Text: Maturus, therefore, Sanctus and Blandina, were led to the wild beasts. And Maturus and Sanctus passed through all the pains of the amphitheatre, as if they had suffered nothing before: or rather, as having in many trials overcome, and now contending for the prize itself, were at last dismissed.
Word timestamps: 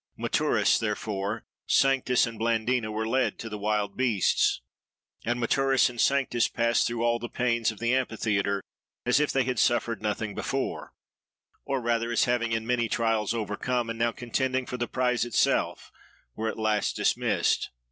Maturus, 0.17 0.79
therefore, 0.79 1.45
Sanctus 1.67 2.25
and 2.25 2.39
Blandina, 2.39 2.89
were 2.91 3.07
led 3.07 3.37
to 3.37 3.49
the 3.49 3.59
wild 3.59 3.95
beasts. 3.95 4.61
And 5.23 5.39
Maturus 5.39 5.91
and 5.91 6.01
Sanctus 6.01 6.47
passed 6.47 6.87
through 6.87 7.03
all 7.03 7.19
the 7.19 7.29
pains 7.29 7.69
of 7.71 7.77
the 7.77 7.93
amphitheatre, 7.93 8.63
as 9.05 9.19
if 9.19 9.31
they 9.31 9.43
had 9.43 9.59
suffered 9.59 10.01
nothing 10.01 10.33
before: 10.33 10.91
or 11.65 11.79
rather, 11.79 12.11
as 12.11 12.23
having 12.23 12.51
in 12.51 12.65
many 12.65 12.89
trials 12.89 13.35
overcome, 13.35 13.91
and 13.91 13.99
now 13.99 14.11
contending 14.11 14.65
for 14.65 14.77
the 14.77 14.87
prize 14.87 15.23
itself, 15.23 15.91
were 16.35 16.49
at 16.49 16.57
last 16.57 16.95
dismissed. 16.95 17.69